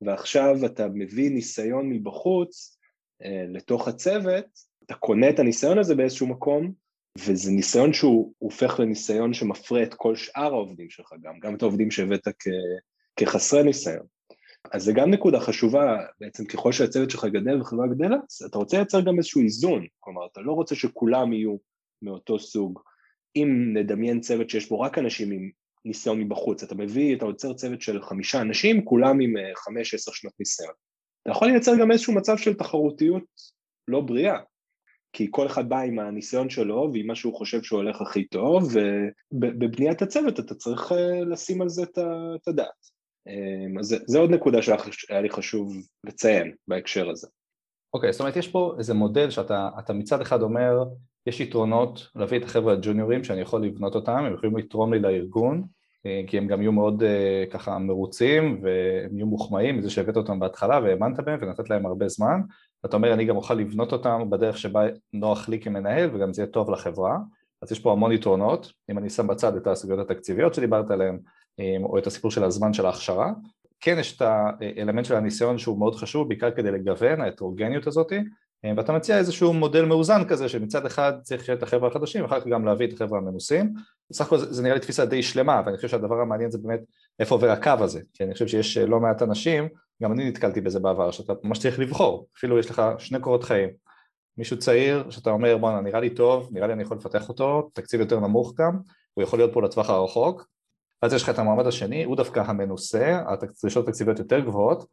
ועכשיו 0.00 0.66
אתה 0.66 0.88
מביא 0.88 1.30
ניסיון 1.30 1.88
מבחוץ 1.90 2.78
אה, 3.24 3.44
לתוך 3.48 3.88
הצוות, 3.88 4.44
אתה 4.84 4.94
קונה 4.94 5.30
את 5.30 5.38
הניסיון 5.38 5.78
הזה 5.78 5.94
באיזשהו 5.94 6.26
מקום, 6.26 6.72
וזה 7.18 7.50
ניסיון 7.52 7.92
שהוא 7.92 8.32
הופך 8.38 8.80
לניסיון 8.80 9.34
שמפרה 9.34 9.82
את 9.82 9.94
כל 9.94 10.16
שאר 10.16 10.52
העובדים 10.52 10.90
שלך 10.90 11.12
גם, 11.22 11.38
גם 11.40 11.54
את 11.54 11.62
העובדים 11.62 11.90
שהבאת 11.90 12.28
כחסרי 13.16 13.62
ניסיון. 13.62 14.06
אז 14.72 14.84
זה 14.84 14.92
גם 14.92 15.10
נקודה 15.10 15.40
חשובה, 15.40 15.96
בעצם 16.20 16.44
ככל 16.44 16.72
שהצוות 16.72 17.10
שלך 17.10 17.24
גדל 17.24 17.60
וחברה 17.60 17.86
גדלה, 17.86 18.16
אתה 18.46 18.58
רוצה 18.58 18.76
לייצר 18.76 19.00
גם 19.00 19.18
איזשהו 19.18 19.42
איזון, 19.42 19.86
כלומר 20.00 20.26
אתה 20.32 20.40
לא 20.40 20.52
רוצה 20.52 20.74
שכולם 20.74 21.32
יהיו 21.32 21.56
מאותו 22.02 22.38
סוג. 22.38 22.80
אם 23.36 23.76
נדמיין 23.76 24.20
צוות 24.20 24.50
שיש 24.50 24.68
בו 24.68 24.80
רק 24.80 24.98
אנשים 24.98 25.30
עם 25.30 25.50
ניסיון 25.84 26.20
מבחוץ, 26.20 26.62
אתה 26.62 26.74
מביא, 26.74 27.16
אתה 27.16 27.26
יוצר 27.26 27.52
צוות 27.52 27.82
של 27.82 28.02
חמישה 28.02 28.40
אנשים, 28.40 28.84
כולם 28.84 29.20
עם 29.20 29.36
אה, 29.36 29.52
חמש, 29.56 29.94
עשר 29.94 30.12
שנות 30.12 30.32
ניסיון. 30.38 30.72
אתה 31.22 31.30
יכול 31.30 31.48
לייצר 31.48 31.72
גם 31.80 31.92
איזשהו 31.92 32.14
מצב 32.14 32.36
של 32.36 32.54
תחרותיות 32.54 33.24
לא 33.88 34.00
בריאה, 34.00 34.38
כי 35.12 35.28
כל 35.30 35.46
אחד 35.46 35.68
בא 35.68 35.80
עם 35.80 35.98
הניסיון 35.98 36.50
שלו 36.50 36.90
ועם 36.92 37.06
מה 37.06 37.14
שהוא 37.14 37.34
חושב 37.34 37.62
שהוא 37.62 37.76
הולך 37.76 38.00
הכי 38.00 38.24
טוב, 38.24 38.72
ובבניית 39.32 40.02
הצוות 40.02 40.40
אתה 40.40 40.54
צריך 40.54 40.92
אה, 40.92 41.24
לשים 41.24 41.62
על 41.62 41.68
זה 41.68 41.82
את 41.82 42.48
הדעת. 42.48 42.99
אמ, 43.26 43.78
אז 43.78 43.96
זה 44.06 44.18
עוד 44.18 44.30
נקודה 44.30 44.58
שהיה 44.62 45.20
לי 45.20 45.30
חשוב 45.30 45.76
לציין 46.04 46.54
בהקשר 46.68 47.10
הזה. 47.10 47.28
אוקיי, 47.94 48.08
okay, 48.08 48.12
זאת 48.12 48.20
אומרת 48.20 48.36
יש 48.36 48.48
פה 48.48 48.74
איזה 48.78 48.94
מודל 48.94 49.30
שאתה 49.30 49.92
מצד 49.94 50.20
אחד 50.20 50.42
אומר 50.42 50.84
יש 51.26 51.40
יתרונות 51.40 52.08
להביא 52.16 52.38
את 52.38 52.44
החבר'ה 52.44 52.72
הג'וניורים 52.72 53.24
שאני 53.24 53.40
יכול 53.40 53.64
לבנות 53.64 53.94
אותם, 53.94 54.24
הם 54.24 54.34
יכולים 54.34 54.56
לתרום 54.56 54.94
לי 54.94 55.00
לארגון 55.00 55.64
אה, 56.06 56.20
כי 56.26 56.38
הם 56.38 56.46
גם 56.46 56.62
יהיו 56.62 56.72
מאוד 56.72 57.02
אה, 57.02 57.44
ככה 57.50 57.78
מרוצים 57.78 58.60
והם 58.62 59.16
יהיו 59.16 59.26
מוחמאים 59.26 59.78
מזה 59.78 59.90
שהבאת 59.90 60.16
אותם 60.16 60.40
בהתחלה 60.40 60.80
והאמנת 60.80 61.20
בהם 61.20 61.38
ונתת 61.42 61.70
להם 61.70 61.86
הרבה 61.86 62.08
זמן. 62.08 62.40
ואתה 62.84 62.96
אומר 62.96 63.12
אני 63.12 63.24
גם 63.24 63.36
אוכל 63.36 63.54
לבנות 63.54 63.92
אותם 63.92 64.30
בדרך 64.30 64.58
שבה 64.58 64.80
נוח 65.12 65.48
לי 65.48 65.60
כמנהל 65.60 66.14
וגם 66.14 66.32
זה 66.32 66.42
יהיה 66.42 66.52
טוב 66.52 66.70
לחברה. 66.70 67.18
אז 67.62 67.72
יש 67.72 67.78
פה 67.78 67.92
המון 67.92 68.12
יתרונות, 68.12 68.72
אם 68.90 68.98
אני 68.98 69.10
שם 69.10 69.26
בצד 69.26 69.56
את 69.56 69.66
הסוגיות 69.66 70.10
התקציביות 70.10 70.54
שדיברת 70.54 70.90
עליהן 70.90 71.18
או 71.82 71.98
את 71.98 72.06
הסיפור 72.06 72.30
של 72.30 72.44
הזמן 72.44 72.72
של 72.72 72.86
ההכשרה. 72.86 73.32
כן 73.80 73.96
יש 73.98 74.16
את 74.16 74.22
האלמנט 74.22 75.04
של 75.04 75.14
הניסיון 75.14 75.58
שהוא 75.58 75.78
מאוד 75.78 75.94
חשוב, 75.94 76.28
בעיקר 76.28 76.50
כדי 76.50 76.70
לגוון 76.70 77.20
ההטרוגניות 77.20 77.86
הזאת, 77.86 78.12
ואתה 78.76 78.92
מציע 78.92 79.18
איזשהו 79.18 79.52
מודל 79.52 79.84
מאוזן 79.84 80.24
כזה 80.28 80.48
שמצד 80.48 80.86
אחד 80.86 81.12
צריך 81.22 81.50
את 81.50 81.62
החבר'ה 81.62 81.88
החדשים 81.88 82.22
ואחר 82.22 82.40
כך 82.40 82.46
גם 82.46 82.64
להביא 82.64 82.86
את 82.86 82.92
החבר'ה 82.92 83.18
המנוסים. 83.18 83.74
בסך 84.10 84.26
הכל 84.26 84.38
זה, 84.38 84.62
נראה 84.62 84.74
לי 84.74 84.80
תפיסה 84.80 85.06
די 85.06 85.22
שלמה 85.22 85.62
ואני 85.66 85.76
חושב 85.76 85.88
שהדבר 85.88 86.20
המעניין 86.20 86.50
זה 86.50 86.58
באמת 86.58 86.80
איפה 87.18 87.34
עובר 87.34 87.50
הקו 87.50 87.70
הזה, 87.78 88.00
כי 88.14 88.24
אני 88.24 88.32
חושב 88.32 88.46
שיש 88.46 88.78
לא 88.78 89.00
מעט 89.00 89.22
אנשים, 89.22 89.68
גם 90.02 90.12
אני 90.12 90.28
נתקלתי 90.28 90.60
בזה 90.60 90.80
בעבר, 90.80 91.10
שאתה 91.10 91.32
ממש 91.44 91.58
צריך 91.58 91.78
לבחור, 91.78 92.26
אפילו 92.38 92.58
יש 92.58 92.70
לך 92.70 92.82
שני 92.98 93.20
קורות 93.20 93.44
חיים, 93.44 93.68
מישהו 94.38 94.58
צעיר 94.58 95.10
שאתה 95.10 95.30
אומר 95.30 95.56
בואנה 95.56 95.80
נראה 95.80 96.00
לי 96.00 96.10
טוב, 96.10 96.48
נראה 96.52 96.66
לי 96.66 96.72
אני 96.72 96.82
יכול 96.82 96.96
לפתח 96.96 97.28
אותו, 97.28 97.70
תקציב 97.72 98.00
יותר 98.00 98.20
נמוך 98.20 98.54
גם, 98.60 98.78
הוא 99.14 99.22
יכול 99.22 99.38
להיות 99.38 99.52
פה 99.52 99.62
לטווח 99.62 99.90
הרחוק, 99.90 100.46
ואז 101.02 101.12
יש 101.12 101.22
לך 101.22 101.28
את 101.28 101.38
המעמד 101.38 101.66
השני, 101.66 102.04
הוא 102.04 102.16
דווקא 102.16 102.40
המנוסה, 102.40 103.22
הדרישות 103.28 103.88
התקציביות 103.88 104.18
יותר 104.18 104.40
גבוהות. 104.40 104.86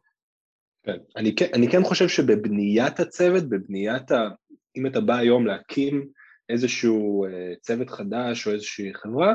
כן, 0.82 0.96
אני 1.16 1.34
כן, 1.34 1.46
אני 1.54 1.68
כן 1.68 1.84
חושב 1.84 2.08
שבבניית 2.08 3.00
הצוות, 3.00 3.48
בבניית 3.48 4.10
ה... 4.10 4.28
אם 4.76 4.86
אתה 4.86 5.00
בא 5.00 5.16
היום 5.16 5.46
להקים 5.46 6.08
איזשהו 6.48 7.24
אה, 7.24 7.52
צוות 7.60 7.90
חדש 7.90 8.46
או 8.46 8.52
איזושהי 8.52 8.94
חברה, 8.94 9.34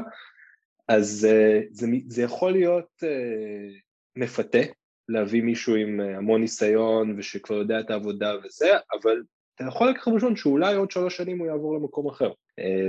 אז 0.87 1.27
אה, 1.31 1.61
זה, 1.71 1.87
זה 2.07 2.21
יכול 2.21 2.51
להיות 2.51 2.89
אה, 3.03 3.79
מפתה 4.15 4.59
להביא 5.09 5.41
מישהו 5.41 5.75
עם 5.75 5.99
המון 5.99 6.41
ניסיון 6.41 7.15
ושכבר 7.17 7.55
יודע 7.55 7.79
את 7.79 7.89
העבודה 7.89 8.33
וזה, 8.43 8.69
אבל 8.93 9.23
אתה 9.55 9.63
יכול 9.63 9.89
לקחת 9.89 10.11
בחשבון 10.11 10.35
שאולי 10.35 10.75
עוד 10.75 10.91
שלוש 10.91 11.17
שנים 11.17 11.39
הוא 11.39 11.47
יעבור 11.47 11.75
למקום 11.75 12.09
אחר. 12.09 12.31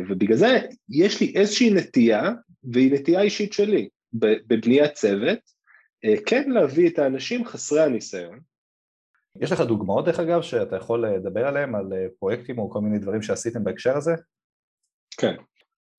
ובגלל 0.08 0.36
זה 0.36 0.58
יש 0.88 1.20
לי 1.20 1.32
איזושהי 1.36 1.70
נטייה, 1.70 2.32
והיא 2.72 2.92
נטייה 2.92 3.22
אישית 3.22 3.52
שלי, 3.52 3.88
בבניית 4.12 4.92
צוות, 4.92 5.38
כן 6.26 6.50
להביא 6.50 6.88
את 6.88 6.98
האנשים 6.98 7.44
חסרי 7.44 7.80
הניסיון, 7.80 8.40
יש 9.40 9.52
לך 9.52 9.60
דוגמאות 9.60 10.04
דרך 10.04 10.20
אגב 10.20 10.42
שאתה 10.42 10.76
יכול 10.76 11.06
לדבר 11.06 11.46
עליהם, 11.46 11.74
על 11.74 11.92
פרויקטים 12.18 12.58
או 12.58 12.70
כל 12.70 12.80
מיני 12.80 12.98
דברים 12.98 13.22
שעשיתם 13.22 13.64
בהקשר 13.64 13.96
הזה? 13.96 14.12
כן, 15.20 15.34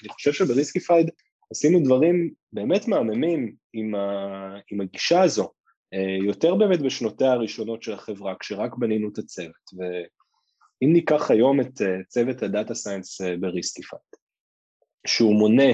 אני 0.01 0.09
חושב 0.09 0.33
שבריסקיפייד 0.33 1.09
עשינו 1.51 1.79
דברים 1.83 2.33
באמת 2.53 2.87
מהממים 2.87 3.55
עם, 3.73 3.95
ה... 3.95 4.59
עם 4.71 4.81
הגישה 4.81 5.21
הזו, 5.21 5.51
אה, 5.93 6.25
יותר 6.25 6.55
באמת 6.55 6.81
בשנותיה 6.81 7.31
הראשונות 7.31 7.83
של 7.83 7.93
החברה, 7.93 8.35
כשרק 8.39 8.75
בנינו 8.77 9.09
את 9.09 9.17
הצוות, 9.17 9.73
ואם 9.77 10.93
ניקח 10.93 11.31
היום 11.31 11.61
את 11.61 11.81
אה, 11.81 12.03
צוות 12.07 12.43
ה 12.43 12.49
data 12.49 12.73
science 12.73 13.21
אה, 13.21 13.37
ב 13.37 13.43
Riskified, 13.43 14.01
שהוא 15.07 15.35
מונה 15.35 15.73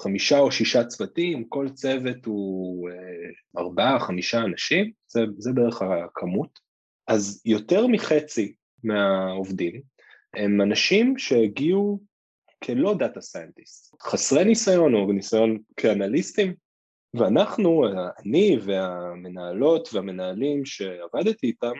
חמישה 0.00 0.38
או 0.38 0.52
שישה 0.52 0.84
צוותים, 0.84 1.44
כל 1.44 1.68
צוות 1.68 2.26
הוא 2.26 2.90
ארבעה, 3.58 4.00
חמישה 4.00 4.42
אנשים, 4.42 4.90
זה, 5.08 5.20
זה 5.38 5.52
בערך 5.52 5.82
הכמות, 5.82 6.58
אז 7.06 7.42
יותר 7.44 7.86
מחצי 7.86 8.54
מהעובדים 8.84 9.80
הם 10.34 10.60
אנשים 10.60 11.18
שהגיעו 11.18 12.00
כלא 12.64 12.94
data 12.94 13.20
scientist, 13.20 13.96
חסרי 14.02 14.44
ניסיון 14.44 14.94
או 14.94 15.12
ניסיון 15.12 15.58
כאנליסטים, 15.76 16.54
ואנחנו, 17.14 17.84
אני 18.26 18.58
והמנהלות 18.64 19.88
והמנהלים 19.94 20.64
שעבדתי 20.64 21.46
איתם, 21.46 21.72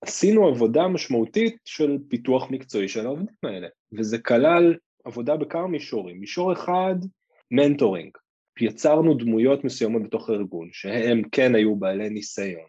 עשינו 0.00 0.48
עבודה 0.48 0.88
משמעותית 0.88 1.56
של 1.64 1.98
פיתוח 2.08 2.50
מקצועי 2.50 2.88
של 2.88 3.06
העובדים 3.06 3.34
האלה, 3.42 3.68
וזה 3.92 4.18
כלל 4.18 4.74
עבודה 5.04 5.36
בכמה 5.36 5.66
מישורים. 5.66 6.20
מישור 6.20 6.52
אחד, 6.52 6.94
מנטורינג. 7.50 8.10
יצרנו 8.60 9.14
דמויות 9.14 9.64
מסוימות 9.64 10.02
בתוך 10.02 10.30
הארגון, 10.30 10.68
שהם 10.72 11.22
כן 11.32 11.54
היו 11.54 11.76
בעלי 11.76 12.10
ניסיון, 12.10 12.66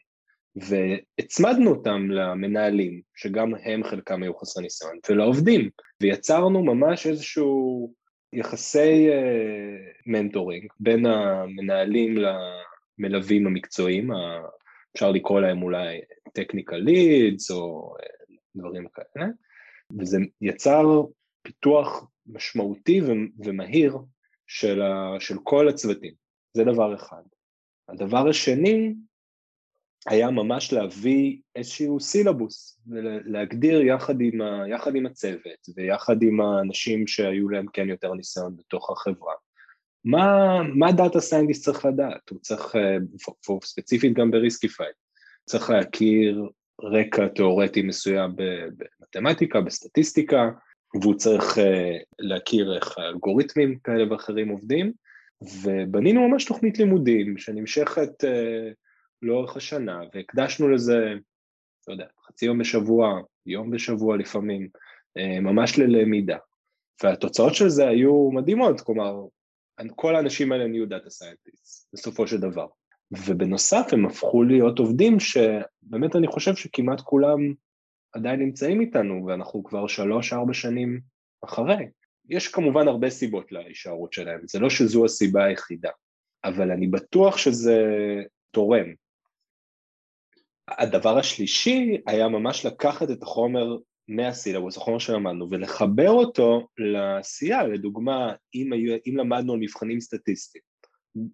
והצמדנו 0.56 1.72
אותם 1.72 2.12
למנהלים, 2.12 3.02
שגם 3.16 3.56
הם 3.64 3.84
חלקם 3.84 4.24
היו 4.24 4.38
חסרי 4.38 4.64
ניסיון, 4.64 4.98
ולעובדים, 5.10 5.70
ויצרנו 6.02 6.64
ממש 6.64 7.08
איזשהו 7.08 7.94
יחסי 8.34 9.10
uh, 9.10 10.02
מנטורינג 10.06 10.66
בין 10.80 11.06
המנהלים 11.06 12.16
למלווים 13.00 13.48
המקצועיים, 13.48 14.10
אפשר 14.96 15.12
לקרוא 15.12 15.40
להם 15.40 15.64
אולי 15.64 16.02
technical 16.40 16.88
leads 16.88 17.54
או 17.54 17.96
uh, 18.00 18.36
דברים 18.56 18.88
כאלה, 18.94 19.28
וזה 20.00 20.18
יצר 20.42 21.04
פיתוח 21.42 22.08
משמעותי 22.28 23.02
ומהיר 23.40 23.98
של, 24.48 24.82
ה, 24.82 25.20
של 25.20 25.36
כל 25.44 25.70
הצוותים, 25.70 26.14
זה 26.54 26.64
דבר 26.64 26.96
אחד. 26.96 27.22
הדבר 27.90 28.30
השני 28.30 28.94
היה 30.08 30.32
ממש 30.32 30.74
להביא 30.74 31.38
איזשהו 31.56 32.00
סילבוס, 32.00 32.80
ולהגדיר 32.88 33.82
יחד 33.82 34.22
עם, 34.22 34.42
ה, 34.42 34.64
יחד 34.70 34.96
עם 34.96 35.06
הצוות 35.06 35.70
ויחד 35.76 36.24
עם 36.24 36.42
האנשים 36.42 37.08
שהיו 37.08 37.50
להם 37.50 37.66
כן 37.74 37.90
יותר 37.90 38.14
ניסיון 38.14 38.56
בתוך 38.58 38.92
החברה. 38.92 39.34
מה, 40.06 40.60
מה 40.76 40.92
data 40.92 41.20
scientist 41.20 41.66
צריך 41.66 41.86
לדעת? 41.86 42.30
הוא 42.30 42.40
צריך, 42.40 42.76
אה, 42.76 42.98
ספציפית 43.64 44.14
גם 44.14 44.32
ב 44.32 44.37
Riskified, 44.37 44.94
צריך 45.46 45.70
להכיר 45.70 46.50
רקע 46.82 47.28
תיאורטי 47.28 47.82
מסוים 47.82 48.36
במתמטיקה, 48.36 49.62
בסטטיסטיקה, 49.62 50.50
והוא 51.02 51.16
צריך 51.16 51.58
אה, 51.58 51.98
להכיר 52.20 52.76
איך 52.76 52.98
האלגוריתמים 52.98 53.80
כאלה 53.84 54.12
ואחרים 54.12 54.50
עובדים, 54.50 54.92
ובנינו 55.64 56.30
ממש 56.30 56.46
תוכנית 56.46 56.80
לימודים 56.80 57.38
שנמשכת 57.38 58.24
אה, 58.24 58.70
לאורך 59.22 59.58
השנה, 59.58 60.00
והקדשנו 60.14 60.70
לזה, 60.70 61.14
לא 61.88 61.94
יודע, 61.94 62.06
חצי 62.28 62.46
יום 62.46 62.58
בשבוע, 62.58 63.22
יום 63.46 63.72
בשבוע 63.72 64.18
לפעמים, 64.18 64.68
אה, 65.18 65.40
ממש 65.40 65.80
ללמידה. 65.80 66.38
והתוצאות 67.04 67.56
של 67.56 67.70
זה 67.70 67.88
היו 67.88 68.32
מדהימות, 68.32 68.82
כלומר, 68.82 69.14
כל 69.96 70.16
האנשים 70.16 70.52
האלה 70.52 70.68
נהיו 70.68 70.90
data 70.90 71.10
scientist, 71.10 71.90
בסופו 71.94 72.28
של 72.28 72.38
דבר. 72.38 72.68
ובנוסף 73.12 73.88
הם 73.92 74.06
הפכו 74.06 74.44
להיות 74.44 74.80
עובדים 74.80 75.20
שבאמת 75.20 76.16
אני 76.16 76.28
חושב 76.28 76.56
שכמעט 76.56 77.02
כולם 77.02 77.54
עדיין 78.14 78.40
נמצאים 78.40 78.82
איתנו, 78.82 79.26
ואנחנו 79.26 79.64
כבר 79.64 79.88
שלוש-ארבע 79.88 80.54
שנים 80.54 81.02
אחרי. 81.44 81.86
יש 82.30 82.48
כמובן 82.48 82.88
הרבה 82.88 83.10
סיבות 83.10 83.52
להישארות 83.52 84.14
שלהם, 84.14 84.40
זה 84.44 84.60
לא 84.60 84.70
שזו 84.70 85.06
הסיבה 85.06 85.46
היחידה, 85.46 85.90
אבל 86.44 86.72
אני 86.72 86.88
בטוח 86.88 87.38
שזה 87.38 87.84
תורם. 88.52 88.94
הדבר 90.68 91.18
השלישי 91.18 91.98
היה 92.08 92.28
ממש 92.28 92.66
לקחת 92.66 93.12
את 93.12 93.24
החומר 93.24 93.78
מהסילבוס, 94.08 94.78
החומר 94.78 95.00
שלמדנו, 95.00 95.48
ולחבר 95.52 96.10
אותו 96.10 96.68
לעשייה, 96.78 97.64
לדוגמה, 97.64 98.34
אם, 98.56 98.74
היו, 98.74 98.96
אם 99.08 99.18
למדנו 99.18 99.54
על 99.54 99.60
מבחנים 99.60 100.00
סטטיסטיים. 100.00 100.67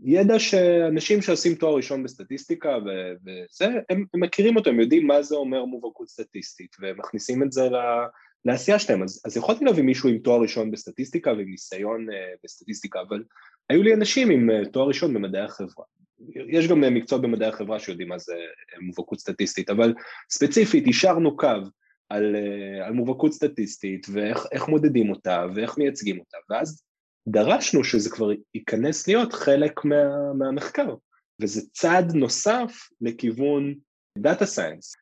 ידע 0.04 0.40
שאנשים 0.40 1.22
שעושים 1.22 1.56
תואר 1.56 1.76
ראשון 1.76 2.04
בסטטיסטיקה 2.04 2.78
וזה, 3.26 3.66
הם, 3.90 4.06
הם 4.14 4.24
מכירים 4.24 4.56
אותו, 4.56 4.70
הם 4.70 4.80
יודעים 4.80 5.08
מה 5.08 5.22
זה 5.22 5.36
אומר 5.36 5.66
מובהקות 5.66 6.10
סטטיסטית, 6.10 6.76
ומכניסים 6.82 7.44
את 7.44 7.52
זה 7.52 7.70
לעשייה 8.46 8.80
שלהם. 8.80 9.04
אז, 9.04 9.22
אז 9.26 9.38
יכולתי 9.38 9.66
להביא 9.66 9.84
מישהו 9.84 10.10
עם 10.10 10.18
תואר 10.18 10.42
ראשון 10.42 10.72
בסטטיסטיקה 10.72 11.32
ועם 11.32 11.50
ניסיון 11.50 12.10
uh, 12.10 12.14
בסטטיסטיקה, 12.44 13.00
אבל 13.08 13.24
היו 13.70 13.84
לי 13.84 13.94
אנשים 13.94 14.30
עם 14.30 14.50
uh, 14.50 14.70
תואר 14.70 14.88
ראשון 14.88 15.14
במדעי 15.14 15.42
החברה. 15.42 15.86
יש 16.50 16.68
גם 16.68 16.82
מקצועות 16.82 17.22
במדעי 17.22 17.50
החברה 17.50 17.80
שיודעים 17.80 18.10
מה 18.10 18.18
זה 18.18 18.34
מובהקות 18.82 19.20
סטטיסטית, 19.20 19.70
אבל 19.70 19.94
ספציפית 20.30 20.88
השארנו 20.88 21.38
קו 21.38 21.48
על, 22.10 22.36
על 22.86 22.94
מובהקות 22.94 23.34
סטטיסטית 23.34 24.08
ואיך 24.14 24.68
מודדים 24.68 25.10
אותה 25.10 25.46
ואיך 25.56 25.78
מייצגים 25.78 26.20
אותה, 26.20 26.38
ואז 26.50 26.84
דרשנו 27.28 27.84
שזה 27.84 28.10
כבר 28.10 28.30
ייכנס 28.54 29.08
להיות 29.08 29.34
חלק 29.34 29.86
מה, 29.86 30.34
מהמחקר, 30.34 30.96
וזה 31.42 31.62
צעד 31.74 32.16
נוסף 32.16 32.90
לכיוון 33.02 33.74
data 34.18 34.46
science. 34.46 34.94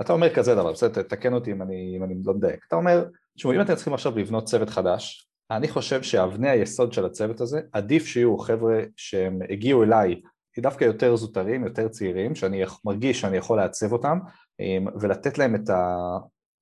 אתה 0.00 0.12
אומר 0.12 0.34
כזה 0.34 0.54
דבר, 0.54 0.72
בסדר, 0.72 1.02
תתקן 1.02 1.32
אותי 1.32 1.52
אם 1.52 1.62
אני, 1.62 1.94
אם 1.96 2.04
אני 2.04 2.14
לא 2.24 2.34
מדייק. 2.34 2.64
אתה 2.68 2.76
אומר, 2.76 3.04
תשמעו, 3.36 3.54
אם 3.54 3.60
אתם 3.60 3.74
צריכים 3.74 3.94
עכשיו 3.94 4.18
לבנות 4.18 4.44
צוות 4.44 4.70
חדש, 4.70 5.28
אני 5.50 5.68
חושב 5.68 6.02
שאבני 6.02 6.50
היסוד 6.50 6.92
של 6.92 7.04
הצוות 7.04 7.40
הזה, 7.40 7.60
עדיף 7.72 8.06
שיהיו 8.06 8.38
חבר'ה 8.38 8.82
שהם 8.96 9.38
הגיעו 9.50 9.82
אליי 9.82 10.20
דווקא 10.58 10.84
יותר 10.84 11.16
זוטרים, 11.16 11.64
יותר 11.64 11.88
צעירים, 11.88 12.34
שאני 12.34 12.62
מרגיש 12.84 13.20
שאני 13.20 13.36
יכול 13.36 13.56
לעצב 13.56 13.92
אותם 13.92 14.18
אמ, 14.60 14.86
ולתת 15.00 15.38
להם 15.38 15.54
את, 15.54 15.70
ה, 15.70 15.96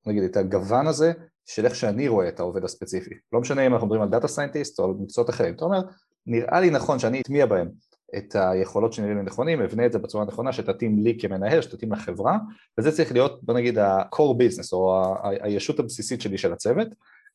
נגיד, 0.06 0.22
את 0.22 0.36
הגוון 0.36 0.86
הזה 0.86 1.12
של 1.48 1.64
איך 1.64 1.74
שאני 1.74 2.08
רואה 2.08 2.28
את 2.28 2.40
העובד 2.40 2.64
הספציפי. 2.64 3.14
לא 3.32 3.40
משנה 3.40 3.66
אם 3.66 3.72
אנחנו 3.72 3.86
מדברים 3.86 4.02
על 4.02 4.08
data 4.08 4.28
scientist 4.28 4.78
או 4.78 4.84
על 4.84 4.90
מקצועות 5.00 5.30
אחרים. 5.30 5.54
אתה 5.54 5.64
אומר, 5.64 5.80
נראה 6.26 6.60
לי 6.60 6.70
נכון 6.70 6.98
שאני 6.98 7.20
אטמיע 7.20 7.46
בהם 7.46 7.68
את 8.16 8.36
היכולות 8.38 8.92
שנראים 8.92 9.16
לי 9.16 9.22
נכונים, 9.22 9.62
אבנה 9.62 9.86
את 9.86 9.92
זה 9.92 9.98
בצורה 9.98 10.24
נכונה 10.24 10.52
שתתאים 10.52 10.98
לי 10.98 11.18
כמנהל, 11.20 11.62
שתתאים 11.62 11.92
לחברה, 11.92 12.38
וזה 12.78 12.92
צריך 12.92 13.12
להיות, 13.12 13.44
בוא 13.44 13.54
נגיד, 13.54 13.78
ה-core 13.78 14.34
business 14.34 14.72
או 14.72 15.04
הישות 15.22 15.78
הבסיסית 15.78 16.20
שלי 16.20 16.38
של 16.38 16.52
הצוות, 16.52 16.88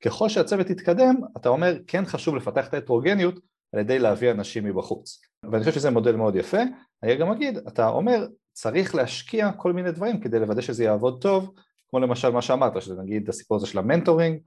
ככל 0.05 0.29
שהצוות 0.29 0.69
יתקדם, 0.69 1.15
אתה 1.37 1.49
אומר 1.49 1.77
כן 1.87 2.05
חשוב 2.05 2.35
לפתח 2.35 2.67
את 2.67 2.73
ההטרוגניות 2.73 3.39
על 3.73 3.79
ידי 3.79 3.99
להביא 3.99 4.31
אנשים 4.31 4.63
מבחוץ. 4.63 5.21
ואני 5.51 5.63
חושב 5.63 5.75
שזה 5.75 5.89
מודל 5.89 6.15
מאוד 6.15 6.35
יפה, 6.35 6.61
אני 7.03 7.15
גם 7.15 7.31
אגיד, 7.31 7.57
אתה 7.57 7.87
אומר 7.87 8.27
צריך 8.53 8.95
להשקיע 8.95 9.51
כל 9.51 9.73
מיני 9.73 9.91
דברים 9.91 10.19
כדי 10.19 10.39
לוודא 10.39 10.61
שזה 10.61 10.83
יעבוד 10.83 11.21
טוב, 11.21 11.53
כמו 11.93 11.99
למשל 11.99 12.29
מה 12.29 12.41
שאמרת, 12.41 12.81
שזה 12.81 13.01
נגיד 13.01 13.29
הסיפור 13.29 13.57
הזה 13.57 13.67
של 13.67 13.79
ה 13.79 13.85
mentoring, 13.85 14.39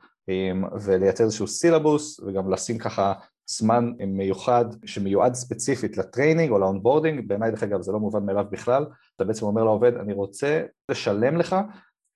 ולייצר 0.84 1.24
איזשהו 1.24 1.46
סילבוס, 1.46 2.20
וגם 2.20 2.52
לשים 2.52 2.78
ככה 2.78 3.12
זמן 3.46 3.92
מיוחד 4.06 4.64
שמיועד 4.84 5.34
ספציפית 5.34 5.96
ל 5.96 6.02
training 6.02 6.50
או 6.50 6.58
ל 6.58 6.64
onboarding, 6.64 7.28
בעיניי 7.28 7.50
דרך 7.50 7.62
אגב 7.62 7.82
זה 7.82 7.92
לא 7.92 7.98
מובן 7.98 8.26
מאליו 8.26 8.44
בכלל, 8.50 8.86
אתה 9.16 9.24
בעצם 9.24 9.46
אומר 9.46 9.64
לעובד 9.64 9.96
אני 9.96 10.12
רוצה 10.12 10.62
לשלם 10.88 11.36
לך 11.36 11.56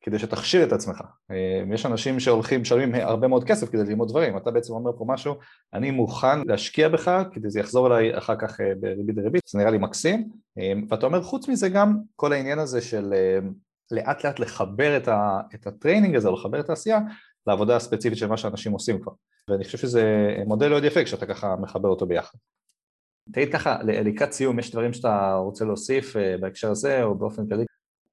כדי 0.01 0.19
שתכשיר 0.19 0.65
את 0.65 0.73
עצמך. 0.73 1.01
אה, 1.31 1.75
יש 1.75 1.87
אנשים 1.87 2.21
שהולכים, 2.21 2.61
משלמים 2.61 2.95
הרבה 2.95 3.29
מאוד 3.29 3.45
כסף 3.45 3.71
כדי 3.71 3.85
ללמוד 3.85 4.09
דברים, 4.09 4.37
אתה 4.37 4.51
בעצם 4.51 4.73
אומר 4.73 4.91
פה 4.99 5.05
משהו, 5.09 5.35
אני 5.75 5.91
מוכן 5.91 6.47
להשקיע 6.47 6.89
בך 6.89 7.23
כדי 7.33 7.51
שזה 7.51 7.61
יחזור 7.61 7.87
אליי 7.87 8.19
אחר 8.19 8.37
כך 8.37 8.61
אה, 8.61 8.73
בריבית 8.81 9.15
דריבית, 9.15 9.43
זה 9.47 9.59
נראה 9.59 9.71
לי 9.71 9.79
מקסים, 9.79 10.29
אה, 10.59 10.73
ואתה 10.89 11.07
אומר 11.07 11.23
חוץ 11.23 11.49
מזה 11.49 11.69
גם 11.69 11.97
כל 12.17 12.33
העניין 12.33 12.59
הזה 12.59 12.81
של 12.81 13.15
לאט 13.91 14.25
לאט 14.25 14.39
לחבר 14.39 14.97
את, 14.97 15.09
ה, 15.09 15.41
את 15.55 15.67
ה 15.67 15.72
training 15.72 16.17
הזה 16.17 16.29
או 16.29 16.35
לחבר 16.35 16.61
את 16.61 16.71
העשייה 16.71 16.99
לעבודה 17.47 17.77
הספציפית 17.77 18.19
של 18.19 18.27
מה 18.27 18.37
שאנשים 18.37 18.73
עושים 18.73 19.01
כבר, 19.03 19.13
ואני 19.49 19.65
חושב 19.65 19.79
שזה 19.79 20.35
מודל 20.47 20.69
מאוד 20.69 20.85
יפה 20.85 21.05
כשאתה 21.05 21.27
ככה 21.27 21.57
מחבר 21.57 21.89
אותו 21.89 22.07
ביחד. 22.07 22.39
תגיד 23.33 23.53
ככה, 23.53 23.79
לקראת 23.83 24.33
סיום, 24.33 24.59
יש 24.59 24.71
דברים 24.71 24.93
שאתה 24.93 25.35
רוצה 25.35 25.65
להוסיף 25.65 26.17
בהקשר 26.41 26.71
הזה, 26.71 27.03
או 27.03 27.15
באופן 27.15 27.49
כללי? 27.49 27.65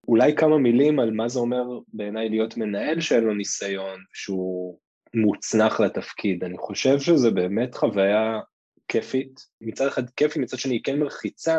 אולי 0.07 0.35
כמה 0.35 0.57
מילים 0.57 0.99
על 0.99 1.11
מה 1.11 1.27
זה 1.27 1.39
אומר 1.39 1.63
בעיניי 1.93 2.29
להיות 2.29 2.57
מנהל 2.57 3.01
שאין 3.01 3.23
לו 3.23 3.33
ניסיון, 3.33 3.99
שהוא 4.13 4.79
מוצנח 5.13 5.79
לתפקיד. 5.79 6.43
אני 6.43 6.57
חושב 6.57 6.99
שזה 6.99 7.31
באמת 7.31 7.75
חוויה 7.75 8.39
כיפית. 8.87 9.39
מצד 9.61 9.87
אחד 9.87 10.09
כיפי, 10.09 10.39
מצד 10.39 10.57
שני 10.57 10.73
היא 10.73 10.83
כן 10.83 10.99
מלחיצה, 10.99 11.57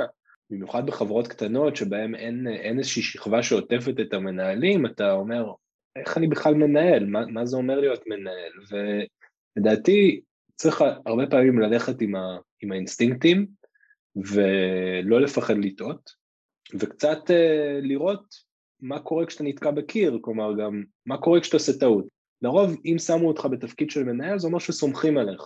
במיוחד 0.50 0.86
בחברות 0.86 1.28
קטנות 1.28 1.76
שבהן 1.76 2.14
אין, 2.14 2.46
אין 2.46 2.78
איזושהי 2.78 3.02
שכבה 3.02 3.42
שעוטפת 3.42 4.00
את 4.00 4.14
המנהלים, 4.14 4.86
אתה 4.86 5.12
אומר, 5.12 5.52
איך 5.96 6.18
אני 6.18 6.26
בכלל 6.26 6.54
מנהל? 6.54 7.06
מה, 7.06 7.26
מה 7.26 7.46
זה 7.46 7.56
אומר 7.56 7.80
להיות 7.80 8.04
מנהל? 8.06 8.52
ולדעתי 9.56 10.20
צריך 10.56 10.84
הרבה 11.06 11.26
פעמים 11.26 11.58
ללכת 11.58 12.00
עם, 12.00 12.14
ה, 12.14 12.38
עם 12.62 12.72
האינסטינקטים 12.72 13.46
ולא 14.16 15.20
לפחד 15.20 15.54
לטעות, 15.58 16.10
וקצת 16.74 17.30
uh, 17.30 17.32
לראות 17.82 18.48
מה 18.80 19.00
קורה 19.00 19.26
כשאתה 19.26 19.44
נתקע 19.44 19.70
בקיר, 19.70 20.18
כלומר 20.20 20.52
גם 20.58 20.82
מה 21.06 21.18
קורה 21.18 21.40
כשאתה 21.40 21.56
עושה 21.56 21.78
טעות. 21.78 22.06
לרוב 22.42 22.76
אם 22.84 22.98
שמו 22.98 23.28
אותך 23.28 23.48
בתפקיד 23.50 23.90
של 23.90 24.04
מנהל 24.04 24.38
זה 24.38 24.46
אומר 24.46 24.58
שסומכים 24.58 25.18
עליך. 25.18 25.42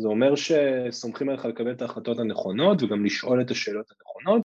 זה 0.00 0.08
אומר 0.08 0.34
שסומכים 0.34 1.28
עליך 1.28 1.44
לקבל 1.44 1.72
את 1.72 1.82
ההחלטות 1.82 2.18
הנכונות 2.18 2.82
וגם 2.82 3.04
לשאול 3.04 3.40
את 3.40 3.50
השאלות 3.50 3.86
הנכונות, 3.90 4.42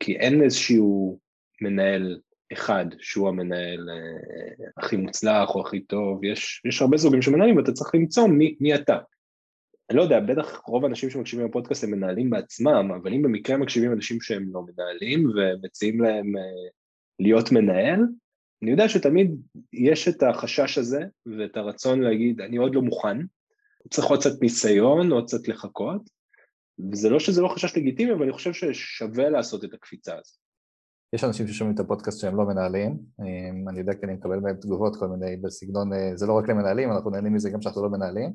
כי 0.00 0.16
אין 0.16 0.42
איזשהו 0.42 1.18
מנהל 1.60 2.20
אחד 2.52 2.86
שהוא 2.98 3.28
המנהל 3.28 3.88
אה, 3.90 4.66
הכי 4.76 4.96
מוצלח 4.96 5.54
או 5.54 5.60
הכי 5.60 5.80
טוב, 5.80 6.24
יש, 6.24 6.62
יש 6.64 6.82
הרבה 6.82 6.98
סוגים 6.98 7.22
של 7.22 7.30
מנהלים 7.30 7.56
ואתה 7.56 7.72
צריך 7.72 7.94
למצוא 7.94 8.28
מי, 8.28 8.56
מי 8.60 8.74
אתה. 8.74 8.98
אני 9.90 9.96
לא 9.96 10.02
יודע, 10.02 10.20
בטח 10.20 10.62
רוב 10.66 10.84
האנשים 10.84 11.10
שמקשיבים 11.10 11.46
לפודקאסט 11.46 11.84
הם 11.84 11.90
מנהלים 11.90 12.30
בעצמם, 12.30 12.90
אבל 13.02 13.12
אם 13.12 13.22
במקרה 13.22 13.56
מקשיבים 13.56 13.92
אנשים 13.92 14.20
שהם 14.20 14.48
לא 14.52 14.62
מנהלים 14.62 15.30
ומציעים 15.30 16.00
להם 16.00 16.36
אה, 16.36 16.68
להיות 17.20 17.52
מנהל, 17.52 18.00
אני 18.62 18.70
יודע 18.70 18.88
שתמיד 18.88 19.30
יש 19.72 20.08
את 20.08 20.22
החשש 20.22 20.78
הזה 20.78 21.04
ואת 21.38 21.56
הרצון 21.56 22.00
להגיד, 22.00 22.40
אני 22.40 22.56
עוד 22.56 22.74
לא 22.74 22.82
מוכן, 22.82 23.18
צריך 23.90 24.06
עוד 24.06 24.20
קצת 24.20 24.42
ניסיון, 24.42 25.12
עוד 25.12 25.24
קצת 25.24 25.48
לחכות, 25.48 26.02
וזה 26.92 27.08
לא 27.08 27.20
שזה 27.20 27.42
לא 27.42 27.48
חשש 27.48 27.76
לגיטימי, 27.76 28.12
אבל 28.12 28.22
אני 28.22 28.32
חושב 28.32 28.52
ששווה 28.52 29.28
לעשות 29.28 29.64
את 29.64 29.74
הקפיצה 29.74 30.12
הזאת. 30.12 30.36
יש 31.12 31.24
אנשים 31.24 31.46
ששומעים 31.46 31.74
את 31.74 31.80
הפודקאסט 31.80 32.20
שהם 32.20 32.36
לא 32.36 32.44
מנהלים, 32.44 32.98
אמ, 33.20 33.68
אני 33.68 33.78
יודע 33.78 33.94
כי 33.94 34.06
אני 34.06 34.12
מקבל 34.12 34.36
מהם 34.40 34.56
תגובות 34.56 34.96
כל 34.96 35.06
מיני 35.08 35.36
בסגנון, 35.36 35.92
אה, 35.92 36.10
זה 36.14 36.26
לא 36.26 36.32
רק 36.32 36.48
למנהלים, 36.48 36.92
אנחנו 36.92 37.10
נהנים 37.10 37.34
מזה 37.34 37.50
גם 37.50 37.62
שאנחנו 37.62 37.82
לא 37.82 37.88
מנהלים, 37.90 38.32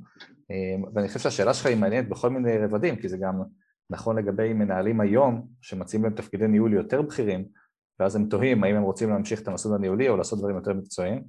אמ, 0.51 0.83
ואני 0.95 1.07
חושב 1.07 1.19
שהשאלה 1.19 1.53
שלך 1.53 1.65
היא 1.65 1.77
מעניינת 1.77 2.09
בכל 2.09 2.29
מיני 2.29 2.57
רבדים, 2.57 2.95
כי 2.95 3.09
זה 3.09 3.17
גם 3.17 3.41
נכון 3.89 4.17
לגבי 4.17 4.53
מנהלים 4.53 5.01
היום, 5.01 5.47
שמציעים 5.61 6.03
להם 6.03 6.13
תפקידי 6.13 6.47
ניהול 6.47 6.73
יותר 6.73 7.01
בכירים, 7.01 7.45
ואז 7.99 8.15
הם 8.15 8.29
תוהים 8.29 8.63
האם 8.63 8.75
הם 8.75 8.83
רוצים 8.83 9.09
להמשיך 9.09 9.41
את 9.41 9.47
המסלול 9.47 9.75
הניהולי 9.75 10.09
או 10.09 10.17
לעשות 10.17 10.39
דברים 10.39 10.55
יותר 10.55 10.73
מקצועיים, 10.73 11.23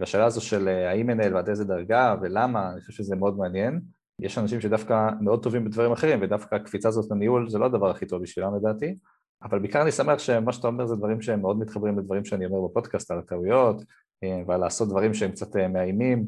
והשאלה 0.00 0.24
הזו 0.24 0.40
של 0.40 0.68
אה, 0.68 0.90
האם 0.90 1.06
מנהל 1.06 1.34
ועד 1.34 1.48
איזה 1.48 1.64
דרגה 1.64 2.14
ולמה, 2.22 2.72
אני 2.72 2.80
חושב 2.80 2.92
שזה 2.92 3.16
מאוד 3.16 3.38
מעניין. 3.38 3.80
יש 4.20 4.38
אנשים 4.38 4.60
שדווקא 4.60 5.08
מאוד 5.20 5.42
טובים 5.42 5.64
בדברים 5.64 5.92
אחרים, 5.92 6.18
ודווקא 6.22 6.54
הקפיצה 6.54 6.88
הזאת 6.88 7.10
לניהול 7.10 7.50
זה 7.50 7.58
לא 7.58 7.66
הדבר 7.66 7.90
הכי 7.90 8.06
טוב 8.06 8.22
בשבילם 8.22 8.56
לדעתי, 8.56 8.96
אבל 9.42 9.58
בעיקר 9.58 9.82
אני 9.82 9.92
שמח 9.92 10.18
שמה 10.18 10.52
שאתה 10.52 10.66
אומר 10.66 10.86
זה 10.86 10.96
דברים 10.96 11.22
שהם 11.22 11.40
מאוד 11.40 11.58
מתחברים 11.58 11.98
לדברים 11.98 12.24
שאני 12.24 12.46
אומר 12.46 12.68
בפודקאסט 12.68 13.10
על 13.10 13.18
הטעויות 13.18 13.82
אה, 14.24 14.42
ועל 14.46 14.60
לעשות 14.60 14.88
דברים 14.88 15.14
שהם 15.14 15.30
קצת 15.30 15.56
אה, 15.56 15.68
מאיימים 15.68 16.26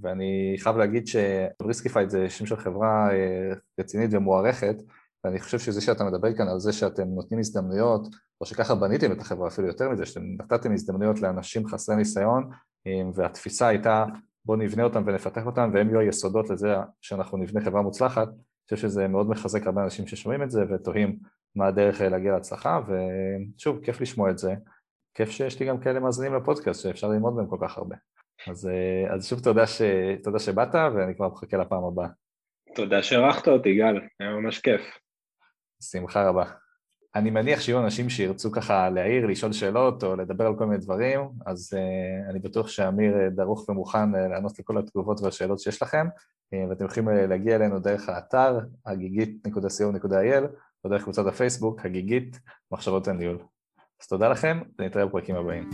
ואני 0.00 0.54
חייב 0.58 0.76
להגיד 0.76 1.06
שבריסקיפייד 1.06 2.10
זה 2.10 2.30
שם 2.30 2.46
של 2.46 2.56
חברה 2.56 3.10
אה, 3.12 3.52
רצינית 3.80 4.10
ומוערכת 4.12 4.76
ואני 5.24 5.40
חושב 5.40 5.58
שזה 5.58 5.80
שאתה 5.80 6.04
מדבר 6.04 6.36
כאן 6.36 6.48
על 6.48 6.60
זה 6.60 6.72
שאתם 6.72 7.08
נותנים 7.08 7.40
הזדמנויות 7.40 8.06
או 8.40 8.46
שככה 8.46 8.74
בניתם 8.74 9.12
את 9.12 9.20
החברה 9.20 9.48
אפילו 9.48 9.66
יותר 9.66 9.90
מזה 9.90 10.06
שאתם 10.06 10.22
נתתם 10.38 10.72
הזדמנויות 10.72 11.20
לאנשים 11.20 11.68
חסרי 11.68 11.96
ניסיון 11.96 12.50
והתפיסה 13.14 13.68
הייתה 13.68 14.04
בואו 14.44 14.58
נבנה 14.58 14.82
אותם 14.82 15.02
ונפתח 15.06 15.46
אותם 15.46 15.70
והם 15.74 15.88
יהיו 15.88 16.00
היסודות 16.00 16.50
לזה 16.50 16.74
שאנחנו 17.00 17.38
נבנה 17.38 17.64
חברה 17.64 17.82
מוצלחת 17.82 18.28
אני 18.28 18.76
חושב 18.76 18.88
שזה 18.88 19.08
מאוד 19.08 19.28
מחזק 19.30 19.66
הרבה 19.66 19.84
אנשים 19.84 20.06
ששומעים 20.06 20.42
את 20.42 20.50
זה 20.50 20.60
ותוהים 20.70 21.18
מה 21.54 21.66
הדרך 21.66 22.00
להגיע 22.00 22.32
להצלחה, 22.32 22.80
ושוב, 22.86 23.84
כיף 23.84 24.00
לשמוע 24.00 24.30
את 24.30 24.38
זה. 24.38 24.54
כיף 25.14 25.30
שיש 25.30 25.60
לי 25.60 25.66
גם 25.66 25.80
כאלה 25.80 26.00
מאזינים 26.00 26.34
לפודקאסט 26.34 26.82
שאפשר 26.82 27.08
ללמוד 27.08 27.34
מהם 27.34 27.46
כל 27.46 27.56
כך 27.62 27.78
הרבה. 27.78 27.96
אז, 28.48 28.68
אה, 28.68 29.14
אז 29.14 29.28
שוב 29.28 29.40
תודה, 29.40 29.66
ש... 29.66 29.82
תודה 30.22 30.38
שבאת, 30.38 30.74
ואני 30.74 31.14
כבר 31.14 31.28
מחכה 31.28 31.56
לפעם 31.56 31.84
הבאה. 31.84 32.08
תודה 32.74 33.02
שערכת 33.02 33.48
אותי, 33.48 33.76
גל, 33.76 34.00
היה 34.20 34.30
ממש 34.30 34.58
כיף. 34.58 34.80
שמחה 35.82 36.28
רבה. 36.28 36.44
אני 37.14 37.30
מניח 37.30 37.60
שיהיו 37.60 37.80
אנשים 37.80 38.10
שירצו 38.10 38.52
ככה 38.52 38.90
להעיר, 38.90 39.26
לשאול 39.26 39.52
שאלות 39.52 40.04
או 40.04 40.16
לדבר 40.16 40.46
על 40.46 40.56
כל 40.58 40.66
מיני 40.66 40.78
דברים, 40.78 41.20
אז 41.46 41.70
uh, 41.72 42.30
אני 42.30 42.38
בטוח 42.38 42.68
שאמיר 42.68 43.20
אה, 43.20 43.30
דרוך 43.30 43.68
ומוכן 43.68 44.14
uh, 44.14 44.18
לענות 44.18 44.58
לכל 44.58 44.78
התגובות 44.78 45.20
והשאלות 45.20 45.60
שיש 45.60 45.82
לכם, 45.82 46.06
uh, 46.54 46.70
ואתם 46.70 46.84
יכולים 46.84 47.08
להגיע 47.08 47.56
אלינו 47.56 47.78
דרך 47.78 48.08
האתר, 48.08 48.58
הגיגית.co.il, 48.86 50.44
או 50.84 50.90
דרך 50.90 51.02
קבוצת 51.02 51.26
הפייסבוק, 51.26 51.86
הגיגית, 51.86 52.40
מחשבות 52.72 53.08
הניהול. 53.08 53.38
אז 54.02 54.06
תודה 54.06 54.28
לכם, 54.28 54.60
ונתראה 54.78 55.06
בפרקים 55.06 55.36
הבאים. 55.36 55.70